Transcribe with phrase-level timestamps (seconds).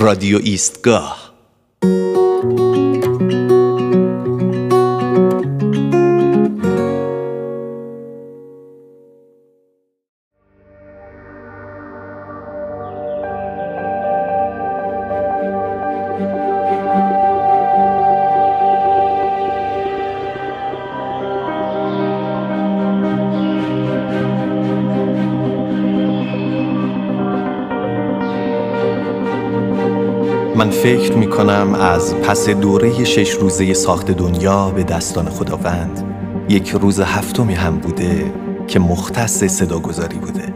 [0.00, 1.19] رادیو ایستگاه.
[30.60, 36.04] من فکر می کنم از پس دوره شش روزه ساخت دنیا به دستان خداوند
[36.48, 38.32] یک روز هفتمی هم بوده
[38.66, 40.54] که مختص صداگذاری بوده.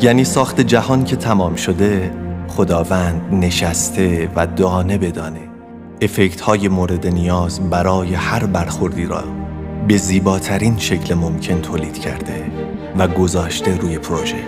[0.00, 2.10] یعنی ساخت جهان که تمام شده
[2.48, 5.48] خداوند نشسته و دانه به دانه
[6.02, 9.24] افکت های مورد نیاز برای هر برخوردی را
[9.88, 12.50] به زیباترین شکل ممکن تولید کرده
[12.98, 14.44] و گذاشته روی پروژه.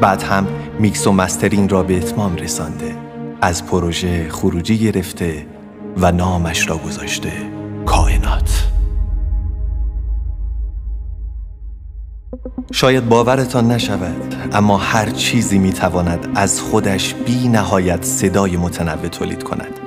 [0.00, 0.46] بعد هم
[0.78, 3.11] میکس و mastering را به اتمام رسانده.
[3.44, 5.46] از پروژه خروجی گرفته
[5.96, 7.32] و نامش را گذاشته
[7.86, 8.68] کائنات.
[12.72, 19.80] شاید باورتان نشود اما هر چیزی می‌تواند از خودش بی نهایت صدای متنوع تولید کند.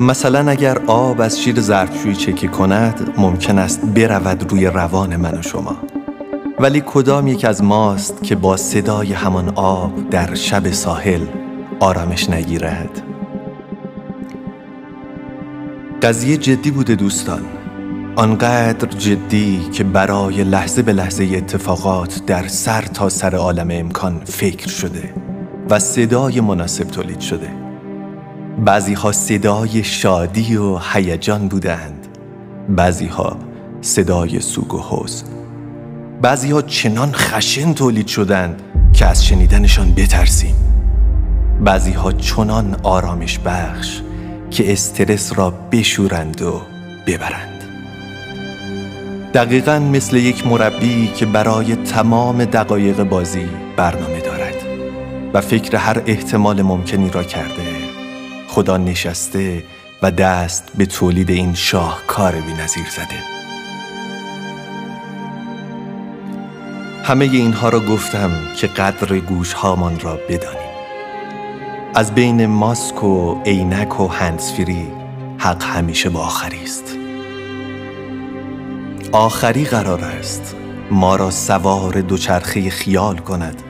[0.00, 5.42] مثلا اگر آب از شیر ظرفشویی چکه کند ممکن است برود روی روان من و
[5.42, 5.76] شما.
[6.58, 11.26] ولی کدام یک از ماست که با صدای همان آب در شب ساحل
[11.82, 13.02] آرامش نگیرد.
[16.02, 17.42] قضیه جدی بوده دوستان.
[18.16, 24.68] آنقدر جدی که برای لحظه به لحظه اتفاقات در سر تا سر عالم امکان فکر
[24.68, 25.14] شده
[25.70, 27.48] و صدای مناسب تولید شده.
[28.64, 32.06] بعضی ها صدای شادی و هیجان بودند.
[32.68, 33.36] بعضی ها
[33.80, 35.26] صدای سوگ و حزن
[36.22, 40.61] بعضی ها چنان خشن تولید شدند که از شنیدنشان بترسیم.
[41.64, 44.00] بعضی ها چنان آرامش بخش
[44.50, 46.62] که استرس را بشورند و
[47.06, 47.62] ببرند.
[49.34, 54.54] دقیقا مثل یک مربی که برای تمام دقایق بازی برنامه دارد
[55.34, 57.62] و فکر هر احتمال ممکنی را کرده
[58.48, 59.64] خدا نشسته
[60.02, 63.22] و دست به تولید این شاهکار بی نظیر زده.
[67.04, 70.61] همه اینها را گفتم که قدر گوش هامان را بدانیم
[71.94, 74.86] از بین ماسک و عینک و هندسفری
[75.38, 76.96] حق همیشه با آخری است.
[79.12, 80.56] آخری قرار است
[80.90, 83.62] ما را سوار دوچرخه خیال کند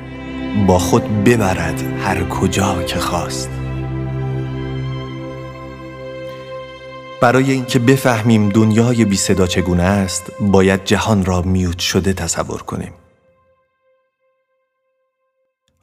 [0.67, 3.51] با خود ببرد هر کجا که خواست.
[7.21, 12.93] برای اینکه بفهمیم دنیای بی صدا چگونه است باید جهان را میوت شده تصور کنیم.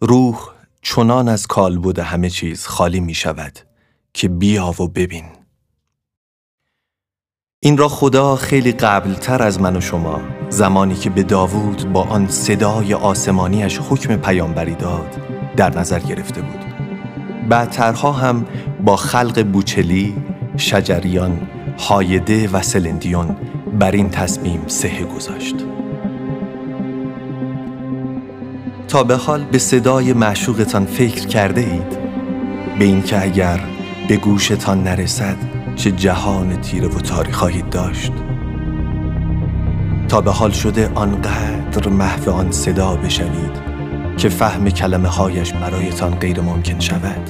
[0.02, 3.60] روح چنان از کالبد همه چیز خالی می شود
[4.14, 5.26] که بیا و ببین.
[7.62, 12.28] این را خدا خیلی قبلتر از من و شما زمانی که به داوود با آن
[12.28, 15.18] صدای آسمانیش حکم پیامبری داد
[15.56, 16.66] در نظر گرفته بود.
[17.50, 18.46] بعدترها هم
[18.86, 20.16] با خلق بوچلی،
[20.58, 21.48] شجریان،
[21.80, 23.38] هایده و سلندیون
[23.80, 25.56] بر این تصمیم سه گذاشت.
[28.90, 32.00] تا به حال به صدای معشوقتان فکر کرده اید؟
[32.80, 33.60] به اینکه اگر
[34.08, 35.36] به گوشتان نرسد
[35.76, 38.12] چه جهان تیره و تاریخ خواهید داشت؟
[40.08, 43.70] تا به حال شده آنقدر محو آن صدا بشوید
[44.18, 47.30] که فهم کلمه هایش برایتان غیر ممکن شود.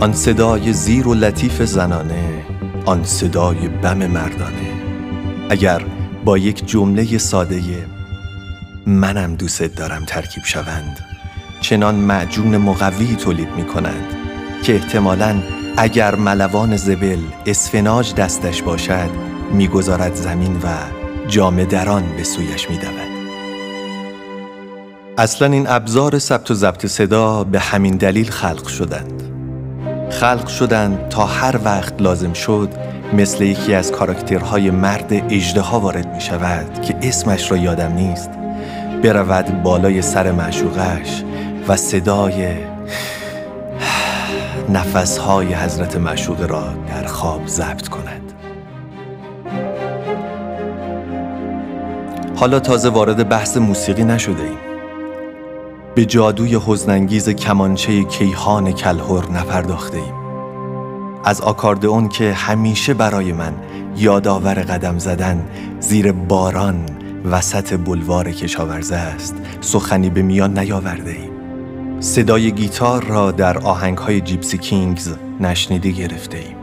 [0.00, 2.44] آن صدای زیر و لطیف زنانه
[2.84, 4.70] آن صدای بم مردانه.
[5.50, 5.82] اگر
[6.24, 7.84] با یک جمله ساده
[8.86, 10.98] منم دوست دارم ترکیب شوند.
[11.60, 14.06] چنان معجون مقوی تولید می کنند
[14.62, 15.42] که احتمالاً
[15.76, 19.10] اگر ملوان زبل اسفناج دستش باشد
[19.52, 20.68] می‌گذارد زمین و
[21.28, 23.14] جام دران به سویش میدود.
[25.18, 29.22] اصلا این ابزار ثبت و ضبط صدا به همین دلیل خلق شدند.
[30.10, 32.68] خلق شدند تا هر وقت لازم شد
[33.12, 38.43] مثل یکی از کاراکترهای مرد اجدها وارد می شود که اسمش را یادم نیست.
[39.04, 41.24] برود بالای سر معشوقش
[41.68, 42.54] و صدای
[44.68, 48.32] نفسهای حضرت معشوق را در خواب ضبط کند.
[52.36, 54.58] حالا تازه وارد بحث موسیقی نشده ایم.
[55.94, 60.14] به جادوی حزنانگیز کمانچه کیهان کلهر نپرداخته ایم.
[61.24, 63.52] از آکاردئون که همیشه برای من
[63.96, 65.46] یادآور قدم زدن
[65.80, 71.30] زیر باران وسط بلوار کشاورزه است سخنی به میان نیاورده ایم
[72.00, 76.56] صدای گیتار را در آهنگ های Gipsy Kings نشنیده گرفته ایم.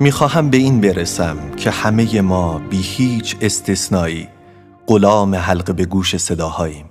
[0.00, 4.28] می‌خواهم به این برسم که همه ما بی هیچ استثنایی
[4.86, 6.84] غلام حلقه به گوش صداهاییم.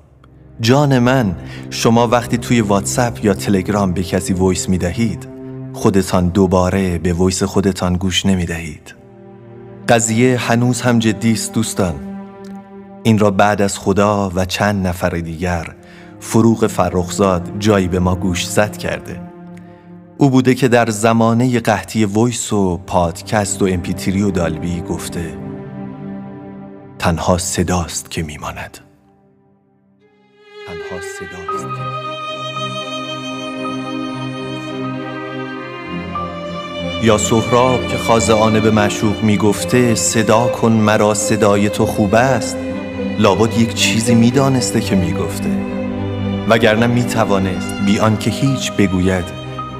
[0.61, 1.35] جان من
[1.69, 5.27] شما وقتی توی واتساپ یا تلگرام به کسی voice می دهید
[5.73, 8.95] خودتان دوباره به voice خودتان گوش نمی دهید.
[9.89, 12.10] قضیه هنوز هم جدی است دوستان
[13.03, 15.75] این را بعد از خدا و چند نفر دیگر
[16.19, 19.21] فروغ فرخزاد جایی به ما گوش زد کرده.
[20.17, 25.37] او بوده که در زمانه قحطی ویس و پادکست و امپیتری و دالبی گفته
[26.99, 28.77] تنها صداست که میماند.
[30.67, 31.67] تنها صداست.
[37.03, 42.57] یا سهراب که خازعانه به معشوق می‌گفته صدا کن مرا صدای تو خوب است.
[43.21, 45.49] لابد یک چیزی می‌دانسته که می‌گفته.
[46.49, 49.25] وگرنه می‌توانست بیان که هیچ بگوید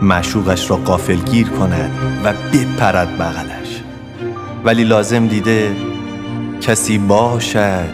[0.02, 1.92] معشوقش را قافل گیر کند
[2.24, 3.82] و بپرد بغلش.
[4.64, 5.76] ولی لازم دیده
[6.62, 7.90] کسی باشد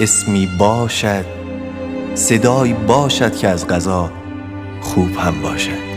[0.00, 1.24] اسمی باشد
[2.14, 4.10] صدایی باشد که از غذا
[4.80, 5.93] خوب هم باشد.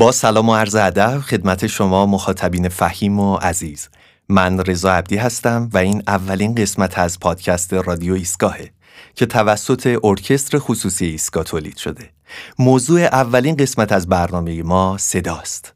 [0.00, 3.88] با سلام و عرض ادب خدمت شما مخاطبین فهیم و عزیز.
[4.28, 8.70] من رضا عبدی هستم و این اولین قسمت از پادکست رادیو ایستگاهه
[9.14, 12.10] که توسط ارکستر خصوصی ایستگاه تولید شده.
[12.58, 15.74] موضوع اولین قسمت از برنامه ما صداست.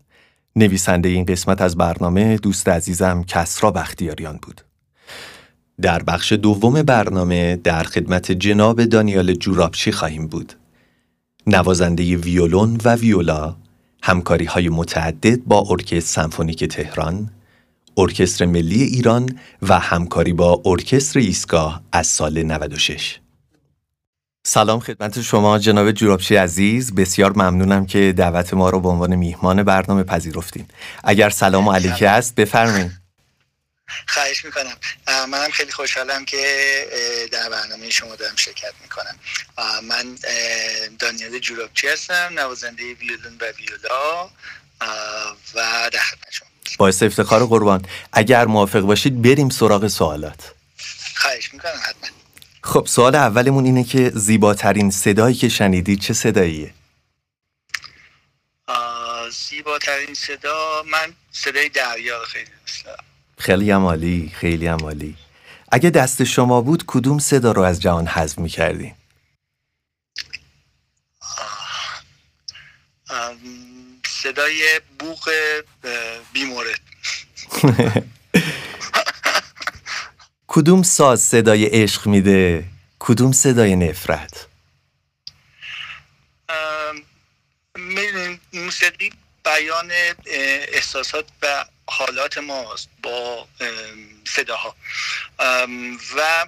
[0.57, 4.61] نویسنده این قسمت از برنامه دوست عزیزم کسرا بختیاریان بود.
[5.81, 10.53] در بخش دوم برنامه در خدمت جناب دانیال جورابچی خواهیم بود.
[11.47, 13.57] نوازنده ویولون و ویولا
[14.07, 17.31] همکاری های متعدد با ارکستر سمفونیک تهران،
[17.97, 23.21] ارکستر ملی ایران و همکاری با ارکستر ایستگاه از سال 96.
[24.47, 26.95] سلام خدمت شما جناب جورابچی عزیز.
[26.95, 30.65] بسیار ممنونم که دعوت ما رو به عنوان میهمان برنامه پذیرفتین
[31.05, 33.04] اگر سلام و علیکه است بفرمایید.
[34.07, 34.77] خواهش می‌کنم.
[35.07, 39.19] منم خیلی خوشحالم که در برنامه شما دارم شرکت می‌کنم.
[39.83, 40.19] من
[40.99, 44.31] دانیال جورابچی هستم نوازنده ویولون و ویولا
[45.55, 46.43] و در خدمت
[46.79, 47.87] باعث افتخار قربان.
[48.13, 50.55] اگر موافق باشید بریم سراغ سوالات.
[51.17, 52.11] خواهش می‌کنم حتما.
[52.63, 56.75] خب سوال اولمون اینه که زیباترین صدایی که شنیدید چه صداییه؟
[59.31, 63.05] زیباترین صدا من صدای دریا خیلی دوست دارم.
[63.45, 65.17] خیلی عمالی خیلی عمالی
[65.73, 68.95] اگه دست شما بود کدوم صدا رو از جهان حذف می‌کردین؟
[74.07, 75.31] صدای بوق
[76.33, 76.81] بیمورد
[80.47, 82.65] کدوم ساز صدای عشق میده؟
[82.99, 84.47] کدوم صدای نفرت؟
[88.53, 89.13] موسیقی
[89.45, 89.91] بیان
[90.73, 93.49] احساسات و حالات ماست با
[94.29, 94.77] صداها.
[96.17, 96.47] و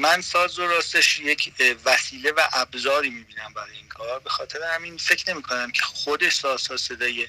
[0.00, 1.52] من ساز و راستش یک
[1.84, 4.18] وسیله و ابزاری می‌بینم برای این کار.
[4.18, 7.28] به خاطر همین فکر نمی کنم که خود سازها صدای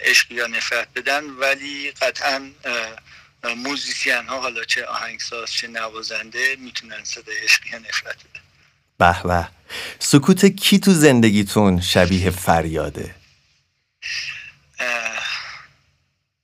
[0.00, 2.50] عشق یا نفرت بدن ولی قطعا
[3.56, 8.40] موزیسین ها حالا چه آهنگساز چه نوازنده می‌تونن صدای عشق یا نفرت بدن.
[8.98, 9.48] به به.
[9.98, 13.14] سکوت کی تو زندگیتون شبیه فریاده؟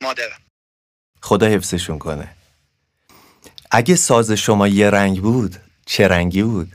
[0.05, 0.41] مادرم
[1.21, 2.29] خدا حفظشون کنه
[3.71, 5.57] اگه ساز شما یه رنگ بود
[5.87, 6.73] چه رنگی بود؟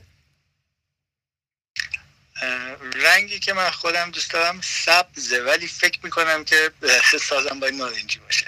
[2.95, 6.71] رنگی که من خودم دوست دارم سبزه ولی فکر می‌کنم که
[7.29, 8.47] سازم باید نارنجی باشه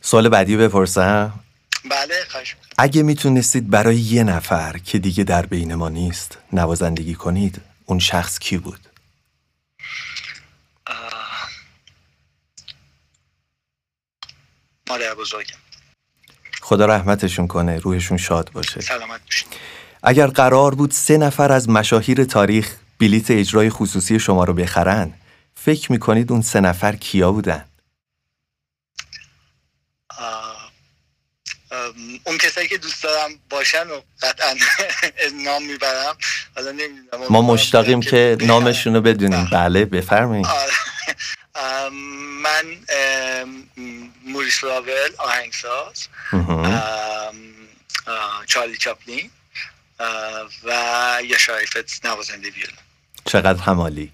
[0.00, 1.40] سوال بعدی بپرسم؟
[1.84, 7.60] بله خواهش اگه می‌تونستید برای یه نفر که دیگه در بین ما نیست نوازندگی کنید
[7.86, 8.85] اون شخص کی بود؟
[14.88, 15.56] مادر بزرگم.
[16.60, 18.80] خدا رحمتشون کنه روحشون شاد باشه.
[18.80, 19.46] سلامت باشید
[20.02, 25.12] اگر قرار بود سه نفر از مشاهیر تاریخ بلیت اجرای خصوصی شما رو بخرن
[25.54, 27.64] فکر می‌کنید اون سه نفر کیا بودن؟
[32.24, 34.54] اون کسایی که دوست دارم باشن و قطعا
[35.44, 36.16] نام می‌برم
[37.30, 39.48] ما مشتاقیم که نامشون رو بدونیم.
[39.52, 40.46] بله بفرمایید.
[40.46, 40.72] آره.
[42.42, 42.64] من
[44.26, 46.08] موریس راول آهنگساز
[48.46, 49.30] چارلی چاپلین
[50.64, 50.70] و
[51.24, 52.78] یا شایفت نوازنده ویولن.
[53.24, 54.12] چقدر همالی.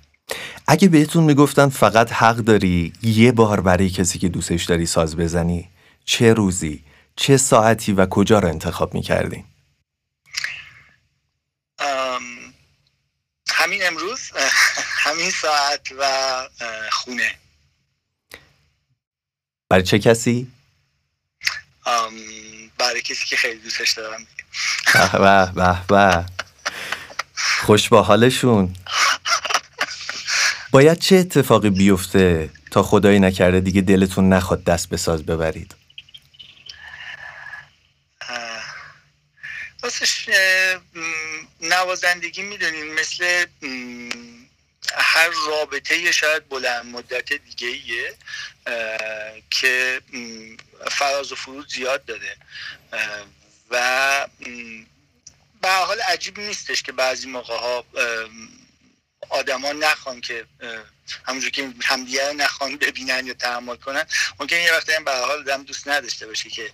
[0.67, 5.69] اگه بهتون می‌گفتن فقط حق داری یه بار برای کسی که دوستش داری ساز بزنی
[6.05, 6.85] چه روزی
[7.17, 9.45] چه ساعتی و کجا رو انتخاب می‌کردین؟
[13.73, 14.21] همین امروز
[14.77, 16.05] همین ساعت و
[16.91, 17.35] خونه.
[19.69, 20.53] برای چه کسی؟
[22.79, 24.27] برای کسی که خیلی دوستش دارم.
[25.13, 26.25] به به به
[27.61, 28.77] خوش با حالشون.
[30.71, 35.75] باید چه اتفاقی بیفته تا خدایی نکرده دیگه دلتون نخواد دست به ساز ببرید؟
[39.83, 40.29] واسش
[41.61, 43.47] نوازندگی می‌دونین مثل
[44.95, 48.15] هر رابطه شاید بلند مدت دیگه ایه
[49.51, 50.01] که
[50.91, 52.37] فراز و فرود زیاد داره
[53.71, 54.27] و
[55.63, 57.85] به حال عجیب نیستش که بعضی موقع ها
[59.29, 60.47] آدما نخوان که
[61.27, 64.07] همونجور که همدیگه نخوان ببینن یا تحمل کنن.
[64.41, 66.73] ممکن یه وقتی هم به حال دم دوست نداشته باشه که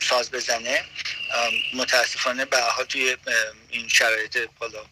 [0.00, 0.84] ساز بزنه
[1.74, 3.16] متاسفانه به حال توی
[3.68, 4.84] این شرایط بالا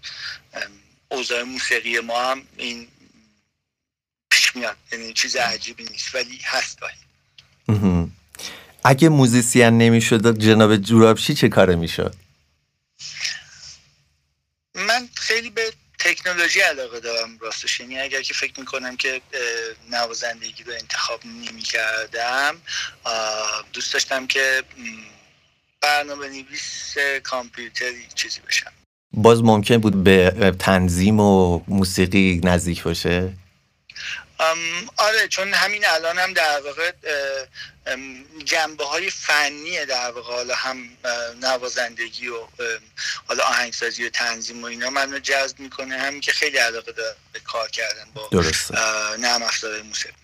[1.09, 2.89] اوضاع موسیقی ما هم این
[4.31, 8.11] پیش میاد یعنی چیز عجیبی نیست ولی هست گاهی
[8.85, 12.15] اگه موزیسین نمی‌شد جناب جورابشی چه کاره می‌شد؟
[14.75, 17.81] من خیلی به تکنولوژی علاقه دارم راستش.
[17.81, 19.21] یعنی اگر که فکر می‌کنم که
[19.91, 22.57] نوازندگی رو انتخاب نمی کردم
[23.73, 24.63] دوست داشتم که
[25.81, 28.73] برنامه نویس کامپیوتری چیزی بشم.
[29.13, 33.33] باز ممکن بود به تنظیم و موسیقی نزدیک باشه؟
[34.97, 36.93] آره چون همین الان هم در واقع
[38.45, 40.77] جنبه های فنی در واقع حالا هم
[41.43, 42.37] نوازندگی و
[43.29, 45.99] حالا آهنگسازی و تنظیم و اینا منو جذب می‌کنه.
[45.99, 48.29] همین که خیلی علاقه داره به کار کردن با
[49.19, 50.15] نرم افزار موسیقی.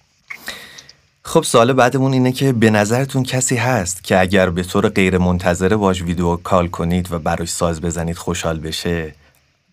[1.22, 5.76] خب سوال بعدمون اینه که به نظرتون کسی هست که اگر به طور غیر منتظره
[5.76, 9.14] باش ویدیو کال کنید و براش ساز بزنید خوشحال بشه؟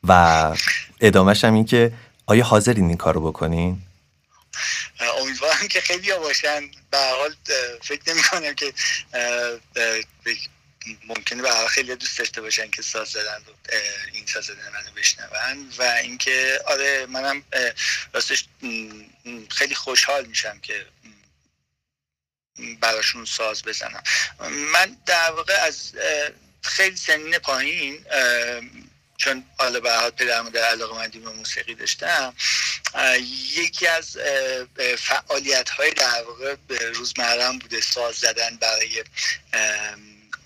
[0.07, 0.55] و
[1.01, 1.91] ادامهش هم این که
[2.25, 3.81] آیا حاضرین این کارو بکنین؟
[4.99, 6.71] امیدوارم که خیلی ها باشن.
[6.91, 7.35] به حال
[7.83, 8.73] فکر نمی کنم که
[11.07, 13.43] ممکنه به حال خیلی دوست داشته باشن که ساز زدن
[14.13, 15.29] این ساز زدن منو بشنون.
[15.77, 17.43] و اینکه آره منم
[18.13, 18.45] راستش
[19.51, 20.85] خیلی خوشحال میشم که
[22.79, 24.03] براشون ساز بزنم.
[24.73, 25.93] من در واقع از
[26.61, 28.05] خیلی سنین پایین
[29.17, 32.35] چون حالا به حال پدرم در علاقه مندی به موسیقی داشتم
[33.57, 34.17] یکی از
[34.97, 36.55] فعالیت های در واقع
[36.93, 39.03] روزمرم بوده ساز زدن برای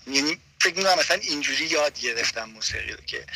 [0.06, 3.26] یعنی فکر می‌کنم مثلا اینجوری یاد گرفتم موسیقی رو که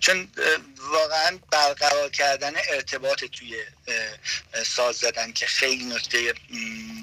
[0.00, 0.28] چون
[0.76, 3.56] واقعا برقرار کردن ارتباط توی
[4.64, 6.34] ساز زدن که خیلی نکته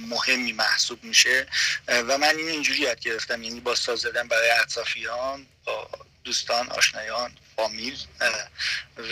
[0.08, 1.48] مهمی محسوب میشه
[1.88, 5.48] و من این اینجوری یاد گرفتم یعنی با ساز زدن برای اطرافیان
[6.24, 7.98] دوستان آشنایان فامیل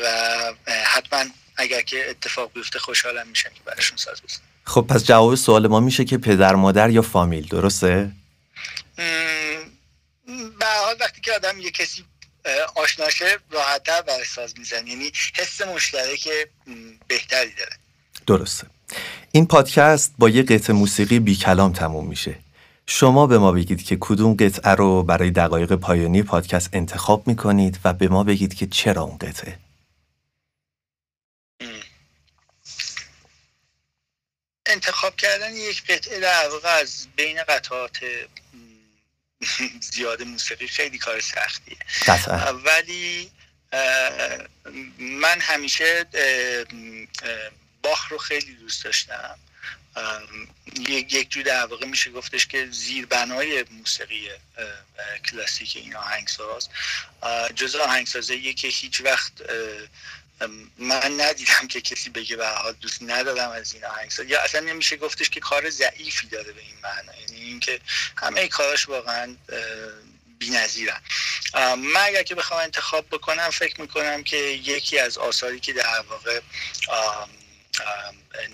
[0.02, 0.54] و
[0.86, 1.24] حتما
[1.58, 4.44] اگر که اتفاق بیفته خوشحالم میشم که براشون ساز بزنم.
[4.64, 8.12] خب پس جواب سوال ما میشه که پدر مادر یا فامیل درسته؟
[10.60, 12.06] به حال وقتی که آدم یه کسی
[12.76, 16.30] آشناشه راحتتر برای ساز میزن یعنی حس مشترک
[17.08, 17.76] بهتری داره.
[18.28, 18.68] درسته.
[19.32, 22.36] این پادکست با یه قطع موسیقی بی کلام تموم میشه.
[22.92, 27.94] شما به ما بگید که کدوم قطعه رو برای دقایق پایانی پادکست انتخاب می‌کنید و
[27.94, 29.60] به ما بگید که چرا اون قطعه.
[34.66, 38.00] انتخاب کردن یک قطعه در واقع از بین قطعات
[39.82, 41.78] زیاد موسیقی خیلی کار سختیه.
[42.66, 43.32] ولی
[45.00, 46.06] من همیشه
[47.84, 49.40] باخ رو خیلی دوست داشتم.
[50.90, 54.30] یک جو در واقع میشه گفتش که زیربنای موسیقی
[55.32, 56.70] کلاسیک این آهنگساز.
[57.56, 59.32] جز آهنگسازه که هیچ وقت
[60.78, 64.28] من ندیدم که کسی بگه به حال دوست ندارم از این آهنگساز.
[64.28, 67.14] یا اصلا نمیشه گفتش که کار ضعیفی داره به این معنا.
[67.16, 67.80] یعنی اینکه
[68.18, 69.36] همه کاراش واقعا
[70.40, 71.02] بی‌نظیرن.
[71.78, 76.42] من اگر که بخوام انتخاب بکنم فکر می‌کنم که یکی از آثاری که در واقع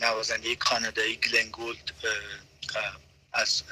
[0.01, 1.91] نوازنده کانادایی گلن گولد
[3.33, 3.63] از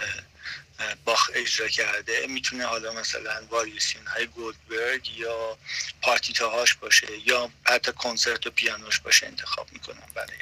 [1.06, 2.28] باخ اجرا کرده.
[2.28, 5.58] می‌تونه حالا مثلا واریسیون های گولدبرگ یا
[6.02, 10.38] پارتیتا هاش باشه یا حتی کنسرت و پیانوش باشه انتخاب می‌کنم برای.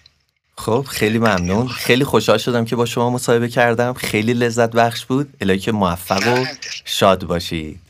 [0.58, 1.68] خب خیلی ممنون.
[1.68, 3.94] خیلی خوشحال شدم که با شما مصاحبه کردم.
[3.94, 5.34] خیلی لذت بخش بود.
[5.42, 6.46] الهی که موفق و
[6.86, 7.82] شاد باشید.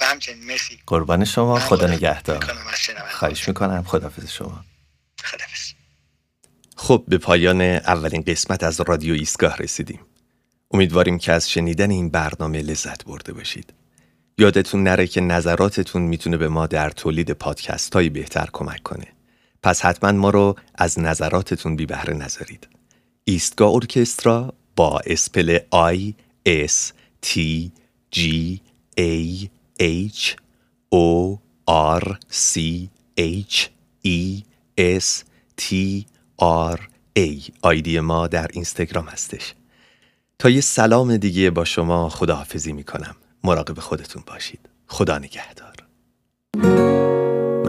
[0.00, 0.82] و همچنین مرسی.
[0.86, 1.60] قربان شما.
[1.60, 2.44] خدا نگهدار.
[3.10, 3.84] خواهش می‌کنم.
[3.84, 4.64] خدافز شما.
[6.86, 10.00] خب به پایان اولین قسمت از رادیو ایستگاه رسیدیم.
[10.70, 13.72] امیدواریم که از شنیدن این برنامه لذت برده باشید.
[14.38, 19.06] یادتون نره که نظراتتون می‌تونه به ما در تولید پادکست های بهتر کمک کنه.
[19.62, 22.68] پس حتما ما رو از نظراتتون بی بهره نذارید.
[23.24, 26.14] ایستگاه orchestra با spell I
[26.46, 27.72] S T
[28.10, 28.60] G
[28.96, 29.48] A
[29.80, 30.34] H
[30.94, 31.38] O
[32.00, 32.60] R C
[33.18, 33.56] H
[34.04, 34.42] E
[34.78, 35.24] S
[35.60, 35.74] T
[36.40, 36.80] R
[37.18, 39.54] A آیدی ما در اینستاگرام هستش.
[40.38, 43.16] تا یه سلام دیگه با شما خداحافظی می‌کنم.
[43.44, 44.60] مراقب خودتون باشید.
[44.86, 45.76] خدا نگهدار.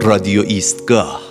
[0.02, 1.27] رادیو ایستگاه.